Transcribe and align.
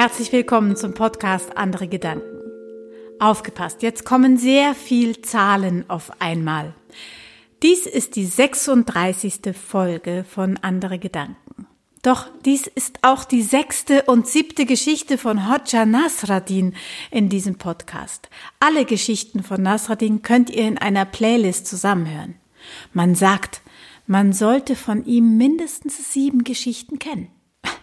Herzlich 0.00 0.30
willkommen 0.30 0.76
zum 0.76 0.94
Podcast 0.94 1.56
Andere 1.56 1.88
Gedanken. 1.88 2.22
Aufgepasst, 3.18 3.82
jetzt 3.82 4.04
kommen 4.04 4.36
sehr 4.36 4.76
viel 4.76 5.22
Zahlen 5.22 5.90
auf 5.90 6.12
einmal. 6.20 6.72
Dies 7.64 7.84
ist 7.84 8.14
die 8.14 8.24
36. 8.24 9.40
Folge 9.56 10.24
von 10.30 10.56
Andere 10.58 11.00
Gedanken. 11.00 11.66
Doch 12.02 12.28
dies 12.44 12.68
ist 12.68 13.00
auch 13.02 13.24
die 13.24 13.42
sechste 13.42 14.04
und 14.04 14.28
siebte 14.28 14.66
Geschichte 14.66 15.18
von 15.18 15.50
Hodja 15.50 15.84
Nasradin 15.84 16.76
in 17.10 17.28
diesem 17.28 17.58
Podcast. 17.58 18.30
Alle 18.60 18.84
Geschichten 18.84 19.42
von 19.42 19.60
Nasradin 19.62 20.22
könnt 20.22 20.48
ihr 20.48 20.68
in 20.68 20.78
einer 20.78 21.06
Playlist 21.06 21.66
zusammenhören. 21.66 22.36
Man 22.92 23.16
sagt, 23.16 23.62
man 24.06 24.32
sollte 24.32 24.76
von 24.76 25.04
ihm 25.04 25.36
mindestens 25.36 26.12
sieben 26.12 26.44
Geschichten 26.44 27.00
kennen. 27.00 27.32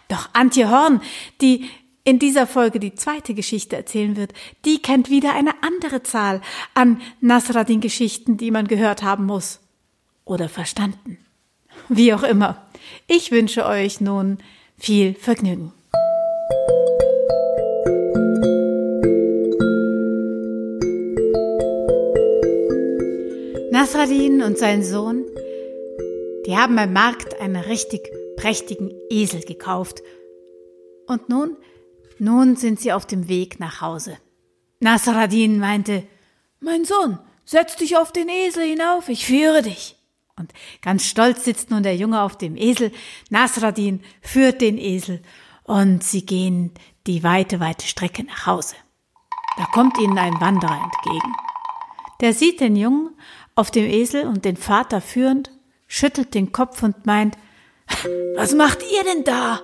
Doch 0.08 0.30
Antje 0.34 0.70
Horn, 0.70 1.02
die 1.42 1.66
in 2.06 2.20
dieser 2.20 2.46
Folge 2.46 2.80
die 2.80 2.94
zweite 2.94 3.34
Geschichte 3.34 3.76
erzählen 3.76 4.16
wird, 4.16 4.32
die 4.64 4.80
kennt 4.82 5.10
wieder 5.10 5.34
eine 5.34 5.64
andere 5.64 6.04
Zahl 6.04 6.40
an 6.76 7.02
Nasradin-Geschichten, 7.20 8.38
die 8.38 8.52
man 8.52 8.68
gehört 8.68 9.02
haben 9.02 9.26
muss. 9.26 9.60
Oder 10.24 10.48
verstanden. 10.48 11.18
Wie 11.90 12.14
auch 12.14 12.24
immer. 12.24 12.64
Ich 13.08 13.32
wünsche 13.32 13.66
euch 13.66 14.02
nun 14.02 14.38
viel 14.78 15.16
Vergnügen. 15.16 15.74
Nasradin 23.72 24.44
und 24.44 24.58
sein 24.58 24.84
Sohn, 24.84 25.26
die 26.46 26.56
haben 26.56 26.76
beim 26.76 26.94
Markt 26.94 27.40
einen 27.42 27.56
richtig 27.56 28.10
prächtigen 28.38 28.94
Esel 29.10 29.42
gekauft. 29.42 30.04
Und 31.08 31.30
nun 31.30 31.58
nun 32.20 32.56
sind 32.56 32.80
sie 32.80 32.94
auf 32.94 33.06
dem 33.06 33.28
Weg 33.28 33.60
nach 33.60 33.82
Hause. 33.82 34.18
Nasradin 34.80 35.60
meinte, 35.60 36.04
Mein 36.60 36.86
Sohn, 36.86 37.20
setz 37.46 37.76
dich 37.76 37.98
auf 37.98 38.12
den 38.12 38.30
Esel 38.30 38.66
hinauf, 38.66 39.10
ich 39.10 39.26
führe 39.26 39.62
dich. 39.62 39.96
Und 40.38 40.52
ganz 40.82 41.06
stolz 41.06 41.46
sitzt 41.46 41.72
nun 41.72 41.84
der 41.84 41.96
Junge 41.96 42.22
auf 42.22 42.38
dem 42.38 42.58
Esel. 42.58 42.92
Nasradin 43.30 44.02
führt 44.22 44.62
den 44.62 44.78
Esel 44.78 45.22
und 45.64 46.04
sie 46.04 46.26
gehen 46.26 46.74
die 47.08 47.24
weite, 47.24 47.60
weite 47.60 47.88
Strecke 47.88 48.24
nach 48.24 48.46
Hause. 48.46 48.76
Da 49.58 49.66
kommt 49.66 49.98
ihnen 49.98 50.18
ein 50.18 50.40
Wanderer 50.42 50.84
entgegen. 50.84 51.34
Der 52.22 52.34
sieht 52.34 52.60
den 52.60 52.76
Jungen 52.76 53.12
auf 53.56 53.72
dem 53.72 53.86
Esel 53.86 54.26
und 54.26 54.44
den 54.44 54.58
Vater 54.58 55.00
führend, 55.00 55.52
schüttelt 55.88 56.34
den 56.34 56.52
Kopf 56.52 56.84
und 56.84 57.06
meint, 57.06 57.38
was 58.36 58.54
macht 58.54 58.80
ihr 58.82 59.04
denn 59.04 59.24
da? 59.24 59.62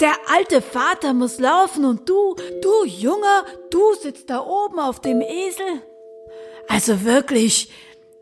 Der 0.00 0.14
alte 0.28 0.62
Vater 0.62 1.14
muss 1.14 1.38
laufen 1.38 1.84
und 1.84 2.08
du, 2.08 2.34
du 2.62 2.84
Junger, 2.84 3.44
du 3.70 3.94
sitzt 3.94 4.30
da 4.30 4.40
oben 4.40 4.78
auf 4.78 5.00
dem 5.00 5.20
Esel. 5.20 5.82
Also 6.68 7.04
wirklich, 7.04 7.70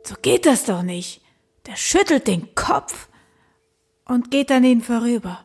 so 0.04 0.14
geht 0.20 0.46
das 0.46 0.64
doch 0.64 0.82
nicht. 0.82 1.20
Der 1.66 1.76
schüttelt 1.76 2.26
den 2.26 2.54
Kopf 2.54 3.08
und 4.04 4.30
geht 4.30 4.50
an 4.50 4.64
ihn 4.64 4.80
vorüber. 4.80 5.44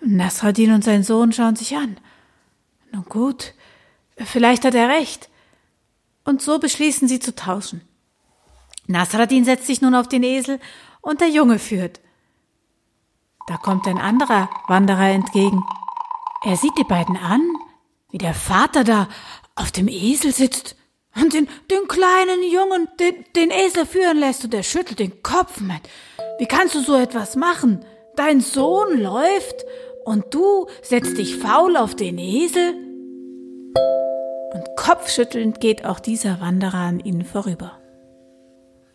Nasradin 0.00 0.72
und 0.72 0.84
sein 0.84 1.02
Sohn 1.02 1.32
schauen 1.32 1.56
sich 1.56 1.76
an. 1.76 1.98
Nun 2.92 3.04
gut, 3.04 3.54
vielleicht 4.16 4.64
hat 4.64 4.74
er 4.74 4.88
recht. 4.88 5.30
Und 6.24 6.42
so 6.42 6.58
beschließen 6.58 7.08
sie 7.08 7.20
zu 7.20 7.34
tauschen. 7.34 7.80
Nasradin 8.86 9.44
setzt 9.44 9.66
sich 9.66 9.80
nun 9.80 9.94
auf 9.94 10.08
den 10.08 10.22
Esel 10.22 10.60
und 11.00 11.20
der 11.20 11.28
Junge 11.28 11.58
führt. 11.58 12.00
Da 13.46 13.56
kommt 13.58 13.86
ein 13.86 13.98
anderer 13.98 14.48
Wanderer 14.68 15.10
entgegen. 15.10 15.62
Er 16.44 16.56
sieht 16.56 16.76
die 16.78 16.84
beiden 16.84 17.16
an, 17.16 17.42
wie 18.10 18.18
der 18.18 18.34
Vater 18.34 18.84
da 18.84 19.08
auf 19.54 19.70
dem 19.70 19.88
Esel 19.88 20.32
sitzt 20.32 20.76
und 21.14 21.32
den, 21.32 21.48
den 21.70 21.86
kleinen 21.86 22.42
Jungen 22.50 22.88
den, 22.98 23.24
den 23.36 23.50
Esel 23.50 23.86
führen 23.86 24.18
lässt 24.18 24.44
und 24.44 24.54
er 24.54 24.62
schüttelt 24.62 24.98
den 24.98 25.22
Kopf. 25.22 25.60
und 25.60 25.68
meint, 25.68 25.88
wie 26.38 26.46
kannst 26.46 26.74
du 26.74 26.80
so 26.80 26.96
etwas 26.96 27.36
machen? 27.36 27.84
Dein 28.16 28.40
Sohn 28.40 28.98
läuft 29.00 29.64
und 30.04 30.32
du 30.32 30.66
setzt 30.82 31.18
dich 31.18 31.36
faul 31.36 31.76
auf 31.76 31.94
den 31.94 32.18
Esel? 32.18 32.74
Und 34.52 34.64
kopfschüttelnd 34.76 35.60
geht 35.60 35.84
auch 35.84 36.00
dieser 36.00 36.40
Wanderer 36.40 36.78
an 36.78 37.00
ihnen 37.00 37.24
vorüber. 37.24 37.78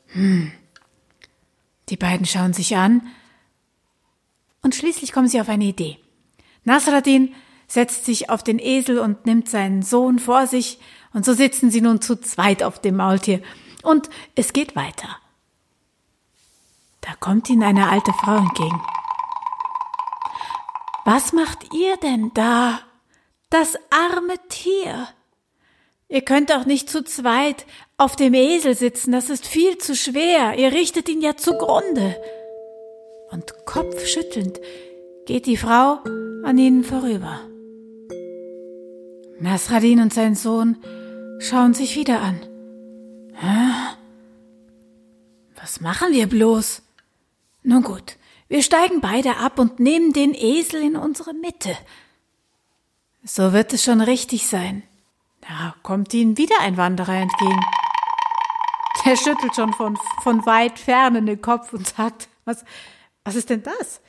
Hm. 0.07 0.51
Die 1.89 1.97
beiden 1.97 2.25
schauen 2.25 2.53
sich 2.53 2.77
an, 2.77 3.01
und 4.61 4.75
schließlich 4.75 5.13
kommen 5.13 5.27
sie 5.27 5.41
auf 5.41 5.49
eine 5.49 5.65
Idee. 5.65 5.97
Nasradin 6.63 7.33
setzt 7.67 8.05
sich 8.05 8.29
auf 8.29 8.43
den 8.43 8.59
Esel 8.59 8.99
und 8.99 9.25
nimmt 9.25 9.49
seinen 9.49 9.83
Sohn 9.83 10.19
vor 10.19 10.47
sich, 10.47 10.79
und 11.13 11.25
so 11.25 11.33
sitzen 11.33 11.71
sie 11.71 11.81
nun 11.81 12.01
zu 12.01 12.17
zweit 12.17 12.61
auf 12.61 12.79
dem 12.79 12.97
Maultier. 12.97 13.41
Und 13.81 14.09
es 14.35 14.53
geht 14.53 14.75
weiter. 14.75 15.17
Da 17.01 17.15
kommt 17.19 17.49
ihnen 17.49 17.63
eine 17.63 17.89
alte 17.89 18.13
Frau 18.13 18.37
entgegen. 18.37 18.81
Was 21.05 21.33
macht 21.33 21.73
ihr 21.73 21.97
denn 21.97 22.31
da? 22.35 22.79
Das 23.49 23.75
arme 23.89 24.35
Tier. 24.49 25.07
Ihr 26.09 26.21
könnt 26.21 26.51
auch 26.51 26.65
nicht 26.65 26.89
zu 26.89 27.03
zweit 27.03 27.65
auf 27.97 28.15
dem 28.15 28.33
Esel 28.33 28.75
sitzen, 28.75 29.11
das 29.11 29.29
ist 29.29 29.47
viel 29.47 29.77
zu 29.77 29.95
schwer, 29.95 30.57
ihr 30.57 30.71
richtet 30.71 31.09
ihn 31.09 31.21
ja 31.21 31.35
zugrunde 31.35 32.15
und 33.31 33.65
kopfschüttelnd 33.65 34.59
geht 35.25 35.45
die 35.45 35.57
Frau 35.57 35.99
an 36.43 36.57
ihnen 36.57 36.83
vorüber. 36.83 37.41
Nasradin 39.39 40.01
und 40.01 40.13
sein 40.13 40.35
Sohn 40.35 40.77
schauen 41.39 41.73
sich 41.73 41.95
wieder 41.95 42.21
an. 42.21 42.39
Hä? 43.33 43.95
Was 45.61 45.81
machen 45.81 46.11
wir 46.11 46.27
bloß? 46.27 46.81
Nun 47.63 47.83
gut, 47.83 48.17
wir 48.47 48.63
steigen 48.63 49.01
beide 49.01 49.37
ab 49.37 49.59
und 49.59 49.79
nehmen 49.79 50.13
den 50.13 50.33
Esel 50.33 50.81
in 50.81 50.95
unsere 50.95 51.33
Mitte. 51.33 51.77
So 53.23 53.53
wird 53.53 53.73
es 53.73 53.83
schon 53.83 54.01
richtig 54.01 54.47
sein. 54.47 54.83
Da 55.41 55.75
kommt 55.83 56.13
ihnen 56.13 56.37
wieder 56.37 56.55
ein 56.61 56.77
Wanderer 56.77 57.15
entgegen. 57.15 57.61
Der 59.05 59.15
schüttelt 59.15 59.55
schon 59.55 59.73
von, 59.73 59.97
von 60.23 60.45
weit 60.45 60.79
ferne 60.79 61.21
den 61.21 61.41
Kopf 61.41 61.73
und 61.73 61.87
sagt, 61.87 62.27
was, 62.45 62.65
was 63.29 63.35
ist 63.35 63.51
denn 63.51 63.61
das? 63.61 64.01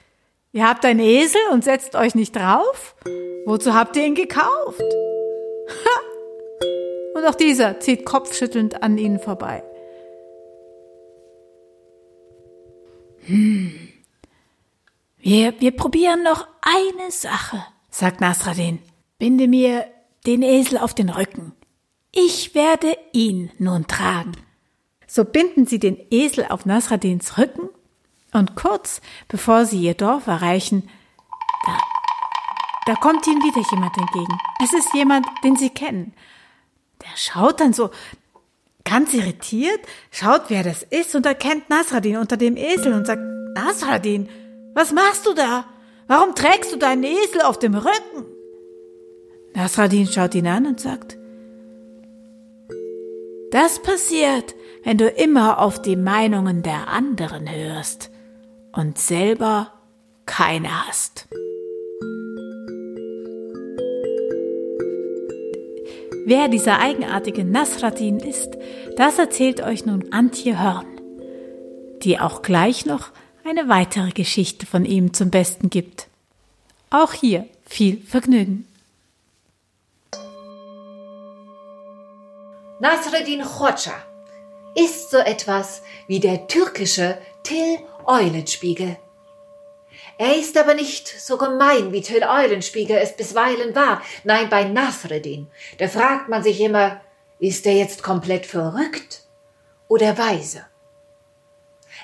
Ihr 0.53 0.67
habt 0.67 0.83
einen 0.87 1.01
Esel 1.01 1.43
und 1.53 1.63
setzt 1.63 1.95
euch 1.95 2.15
nicht 2.15 2.35
drauf? 2.35 2.97
Wozu 3.45 3.75
habt 3.75 3.95
ihr 3.97 4.07
ihn 4.07 4.15
gekauft? 4.15 4.81
Ha! 4.81 6.01
Und 7.15 7.27
auch 7.27 7.35
dieser 7.35 7.81
zieht 7.81 8.07
kopfschüttelnd 8.07 8.83
an 8.83 8.97
ihnen 8.97 9.19
vorbei. 9.21 9.63
Hm. 13.27 13.91
Wir, 15.19 15.61
wir 15.61 15.77
probieren 15.77 16.23
noch 16.23 16.49
eine 16.63 17.11
Sache, 17.11 17.63
sagt 17.91 18.23
Nasradin. 18.23 18.79
Binde 19.19 19.49
mir 19.49 19.85
den 20.27 20.41
Esel 20.41 20.79
auf 20.79 20.95
den 20.95 21.11
Rücken. 21.11 21.53
Ich 22.11 22.55
werde 22.55 22.97
ihn 23.13 23.51
nun 23.59 23.87
tragen. 23.87 24.33
So 25.07 25.27
binden 25.27 25.67
sie 25.67 25.79
den 25.79 25.99
Esel 26.11 26.47
auf 26.49 26.65
Nasradins 26.65 27.37
Rücken 27.37 27.69
und 28.33 28.57
kurz 28.57 29.01
bevor 29.29 29.65
sie 29.65 29.81
ihr 29.81 29.95
Dorf 29.95 30.27
erreichen, 30.27 30.89
da, 31.67 31.79
da 32.87 32.95
kommt 32.95 33.27
ihnen 33.27 33.43
wieder 33.43 33.63
jemand 33.71 33.97
entgegen. 33.97 34.39
Es 34.63 34.73
ist 34.73 34.95
jemand, 34.95 35.27
den 35.45 35.57
sie 35.57 35.71
kennen. 35.71 36.13
Der 37.03 37.17
schaut 37.17 37.61
dann 37.61 37.73
so 37.73 37.91
ganz 38.85 39.13
irritiert, 39.15 39.81
schaut, 40.11 40.45
wer 40.49 40.63
das 40.63 40.83
ist 40.83 41.15
und 41.15 41.27
erkennt 41.27 41.71
Nasradin 41.71 42.17
unter 42.17 42.37
dem 42.37 42.57
Esel 42.57 42.93
und 42.93 43.07
sagt, 43.07 43.23
Nasradin, 43.55 44.29
was 44.75 44.93
machst 44.93 45.27
du 45.27 45.35
da? 45.35 45.65
Warum 46.07 46.35
trägst 46.35 46.73
du 46.73 46.77
deinen 46.77 47.05
Esel 47.05 47.43
auf 47.43 47.59
dem 47.59 47.75
Rücken? 47.75 48.27
Nasradin 49.55 50.07
schaut 50.07 50.35
ihn 50.35 50.47
an 50.47 50.67
und 50.67 50.81
sagt, 50.81 51.17
das 53.51 53.83
passiert, 53.83 54.55
wenn 54.85 54.97
du 54.97 55.09
immer 55.09 55.59
auf 55.59 55.83
die 55.83 55.97
Meinungen 55.97 56.63
der 56.63 56.89
anderen 56.89 57.51
hörst 57.51 58.11
und 58.73 58.99
selber 58.99 59.73
keine 60.27 60.87
hast. 60.87 61.29
Wer 66.27 66.49
dieser 66.49 66.79
eigenartige 66.79 67.45
Nasradin 67.45 68.21
ist, 68.21 68.57
das 68.97 69.19
erzählt 69.19 69.63
euch 69.63 69.87
nun 69.87 70.13
Antje 70.13 70.63
Hörn, 70.63 70.87
die 72.03 72.21
auch 72.21 72.43
gleich 72.43 72.87
noch 72.87 73.11
eine 73.45 73.69
weitere 73.69 74.11
Geschichte 74.11 74.67
von 74.67 74.85
ihm 74.85 75.13
zum 75.13 75.31
Besten 75.31 75.71
gibt. 75.71 76.07
Auch 76.91 77.13
hier 77.13 77.49
viel 77.65 78.01
Vergnügen. 78.03 78.67
Nasreddin 82.81 83.45
Hoxha 83.45 83.93
ist 84.75 85.11
so 85.11 85.19
etwas 85.19 85.83
wie 86.07 86.21
der 86.21 86.47
türkische 86.47 87.19
Till 87.43 87.79
Eulenspiegel. 88.11 88.97
Er 90.19 90.37
ist 90.37 90.59
aber 90.59 90.75
nicht 90.75 91.09
so 91.09 91.39
gemein, 91.39 91.93
wie 91.93 92.03
Till 92.03 92.25
Eulenspiegel 92.25 92.99
es 92.99 93.17
bisweilen 93.17 93.75
war. 93.75 94.03
Nein, 94.25 94.51
bei 94.51 94.65
Nasreddin, 94.65 95.47
da 95.79 95.89
fragt 95.89 96.29
man 96.29 96.43
sich 96.43 96.61
immer, 96.61 97.01
ist 97.39 97.65
er 97.67 97.75
jetzt 97.75 98.03
komplett 98.03 98.47
verrückt 98.47 99.23
oder 99.89 100.19
weise? 100.19 100.67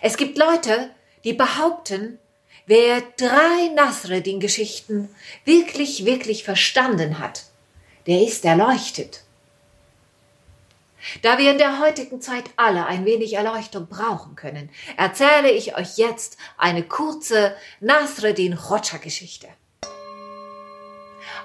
Es 0.00 0.16
gibt 0.16 0.38
Leute, 0.38 0.90
die 1.24 1.32
behaupten, 1.32 2.20
wer 2.66 3.02
drei 3.16 3.72
Nasreddin-Geschichten 3.74 5.14
wirklich, 5.44 6.04
wirklich 6.04 6.44
verstanden 6.44 7.18
hat, 7.18 7.44
der 8.06 8.22
ist 8.22 8.44
erleuchtet. 8.44 9.25
Da 11.22 11.38
wir 11.38 11.50
in 11.50 11.58
der 11.58 11.80
heutigen 11.80 12.20
Zeit 12.20 12.44
alle 12.56 12.86
ein 12.86 13.04
wenig 13.04 13.34
Erleuchtung 13.34 13.86
brauchen 13.88 14.36
können, 14.36 14.70
erzähle 14.96 15.50
ich 15.50 15.76
euch 15.76 15.96
jetzt 15.98 16.36
eine 16.58 16.82
kurze 16.82 17.54
Nasreddin 17.80 18.68
Hoxha 18.68 18.98
Geschichte. 18.98 19.48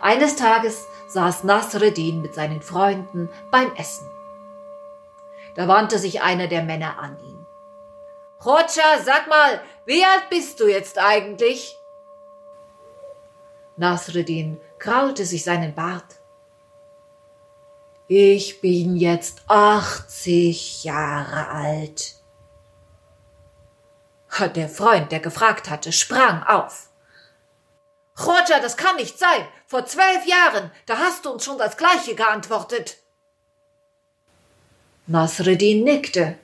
Eines 0.02 0.36
Tages 0.36 0.88
saß 1.10 1.44
Nasreddin 1.44 2.22
mit 2.22 2.34
seinen 2.34 2.62
Freunden 2.62 3.30
beim 3.52 3.74
Essen. 3.76 4.08
Da 5.56 5.68
wandte 5.68 6.00
sich 6.00 6.22
einer 6.22 6.48
der 6.48 6.64
Männer 6.64 6.98
an 7.00 7.18
ihn. 7.20 7.46
Hoxha, 8.44 9.00
sag 9.04 9.28
mal, 9.28 9.62
wie 9.86 10.04
alt 10.04 10.30
bist 10.30 10.60
du 10.60 10.68
jetzt 10.68 10.98
eigentlich? 10.98 11.78
Nasreddin 13.78 14.60
kraulte 14.80 15.26
sich 15.26 15.44
seinen 15.44 15.76
Bart 15.76 16.21
ich 18.14 18.60
bin 18.60 18.98
jetzt 18.98 19.42
80 19.48 20.84
Jahre 20.84 21.48
alt. 21.48 22.16
Der 24.54 24.68
Freund, 24.68 25.14
der 25.14 25.22
gefragt 25.22 25.70
hatte, 25.70 25.94
sprang 25.94 26.44
auf. 26.44 26.90
Roger, 28.20 28.60
das 28.62 28.76
kann 28.76 28.98
nicht 28.98 29.18
sein. 29.18 29.48
Vor 29.66 29.86
zwölf 29.86 30.26
Jahren, 30.26 30.72
da 30.88 30.98
hast 30.98 31.24
du 31.24 31.32
uns 31.32 31.46
schon 31.46 31.58
das 31.58 31.78
Gleiche 31.78 32.14
geantwortet. 32.16 32.98
Nasreddin 35.08 35.86
nickte. 35.86 36.38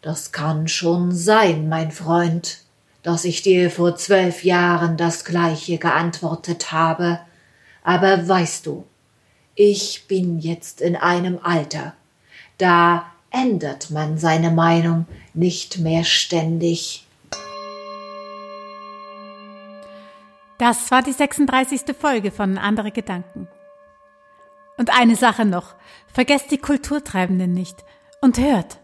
Das 0.00 0.32
kann 0.32 0.68
schon 0.68 1.12
sein, 1.12 1.68
mein 1.68 1.92
Freund, 1.92 2.60
dass 3.02 3.26
ich 3.26 3.42
dir 3.42 3.70
vor 3.70 3.94
zwölf 3.96 4.42
Jahren 4.42 4.96
das 4.96 5.26
Gleiche 5.26 5.76
geantwortet 5.76 6.72
habe. 6.72 7.20
Aber 7.82 8.26
weißt 8.26 8.64
du, 8.64 8.86
ich 9.54 10.06
bin 10.08 10.38
jetzt 10.38 10.80
in 10.80 10.96
einem 10.96 11.38
Alter, 11.42 11.94
da 12.58 13.06
ändert 13.30 13.90
man 13.90 14.18
seine 14.18 14.50
Meinung 14.50 15.06
nicht 15.34 15.78
mehr 15.78 16.04
ständig. 16.04 17.06
Das 20.58 20.90
war 20.90 21.02
die 21.02 21.12
36. 21.12 21.96
Folge 21.98 22.30
von 22.30 22.58
Andere 22.58 22.90
Gedanken. 22.90 23.48
Und 24.76 24.90
eine 24.98 25.16
Sache 25.16 25.44
noch, 25.44 25.74
vergesst 26.12 26.50
die 26.50 26.58
Kulturtreibenden 26.58 27.54
nicht 27.54 27.84
und 28.20 28.38
hört. 28.38 28.78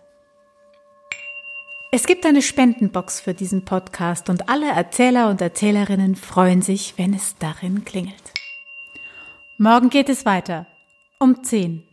Es 1.92 2.06
gibt 2.06 2.26
eine 2.26 2.42
Spendenbox 2.42 3.20
für 3.20 3.32
diesen 3.32 3.64
Podcast 3.64 4.28
und 4.28 4.48
alle 4.48 4.70
Erzähler 4.70 5.30
und 5.30 5.40
Erzählerinnen 5.40 6.16
freuen 6.16 6.60
sich, 6.60 6.94
wenn 6.96 7.14
es 7.14 7.36
darin 7.38 7.84
klingelt. 7.84 8.36
Morgen 9.58 9.88
geht 9.88 10.11
es 10.11 10.26
weiter. 10.26 10.67
Um 11.19 11.43
10. 11.43 11.86